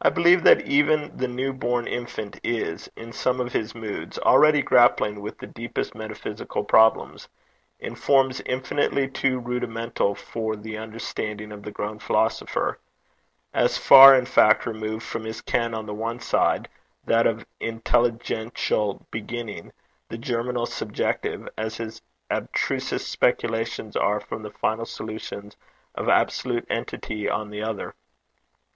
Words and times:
I 0.00 0.08
believe 0.08 0.44
that 0.44 0.60
even 0.66 1.16
the 1.16 1.26
new 1.26 1.52
born 1.52 1.88
infant 1.88 2.38
is, 2.44 2.88
in 2.94 3.12
some 3.12 3.40
of 3.40 3.52
his 3.52 3.74
moods, 3.74 4.16
already 4.20 4.62
grappling 4.62 5.20
with 5.20 5.36
the 5.38 5.48
deepest 5.48 5.96
metaphysical 5.96 6.62
problems, 6.62 7.28
in 7.80 7.96
forms 7.96 8.40
infinitely 8.46 9.08
too 9.08 9.40
rudimental 9.40 10.14
for 10.14 10.54
the 10.54 10.78
understanding 10.78 11.50
of 11.50 11.64
the 11.64 11.72
grown 11.72 11.98
philosopher 11.98 12.78
as 13.52 13.76
far, 13.78 14.14
in 14.14 14.26
fact, 14.26 14.64
removed 14.64 15.02
from 15.02 15.24
his 15.24 15.40
ken 15.40 15.74
on 15.74 15.86
the 15.86 15.92
one 15.94 16.20
side, 16.20 16.68
that 17.04 17.26
of 17.26 17.44
intelligential 17.60 19.04
beginning, 19.10 19.72
the 20.08 20.18
germinal 20.18 20.66
subjective, 20.66 21.48
as 21.58 21.78
his 21.78 22.00
abstrusest 22.30 23.10
speculations 23.10 23.96
are 23.96 24.20
from 24.20 24.44
the 24.44 24.52
final 24.52 24.86
solutions 24.86 25.56
of 25.96 26.08
absolute 26.08 26.64
entity 26.70 27.28
on 27.28 27.50
the 27.50 27.60
other. 27.64 27.96